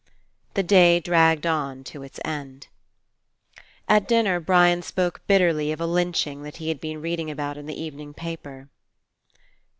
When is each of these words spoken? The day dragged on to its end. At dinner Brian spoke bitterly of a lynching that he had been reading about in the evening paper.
The 0.55 0.63
day 0.63 0.99
dragged 0.99 1.45
on 1.45 1.83
to 1.83 2.01
its 2.01 2.19
end. 2.25 2.69
At 3.87 4.07
dinner 4.07 4.39
Brian 4.39 4.81
spoke 4.81 5.21
bitterly 5.27 5.71
of 5.71 5.79
a 5.79 5.85
lynching 5.85 6.41
that 6.41 6.57
he 6.57 6.69
had 6.69 6.81
been 6.81 7.03
reading 7.03 7.29
about 7.29 7.55
in 7.55 7.67
the 7.67 7.79
evening 7.79 8.15
paper. 8.15 8.69